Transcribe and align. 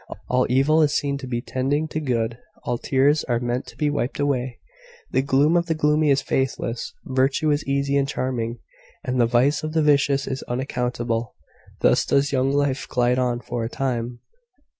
All 0.31 0.47
evil 0.49 0.81
is 0.81 0.95
seen 0.97 1.19
to 1.19 1.27
be 1.27 1.41
tending 1.43 1.87
to 1.89 1.99
good; 1.99 2.39
all 2.63 2.79
tears 2.79 3.23
are 3.25 3.39
meant 3.39 3.67
to 3.67 3.77
be 3.77 3.91
wiped 3.91 4.19
away; 4.19 4.57
the 5.11 5.21
gloom 5.21 5.55
of 5.55 5.67
the 5.67 5.75
gloomy 5.75 6.09
is 6.09 6.23
faithless; 6.23 6.95
virtue 7.05 7.51
is 7.51 7.63
easy 7.67 7.97
and 7.97 8.07
charming; 8.07 8.57
and 9.03 9.21
the 9.21 9.27
vice 9.27 9.61
of 9.61 9.73
the 9.73 9.83
vicious 9.83 10.25
is 10.25 10.41
unaccountable. 10.47 11.35
Thus 11.81 12.03
does 12.03 12.31
young 12.31 12.51
life 12.51 12.87
glide 12.87 13.19
on 13.19 13.41
for 13.41 13.63
a 13.63 13.69
time. 13.69 14.21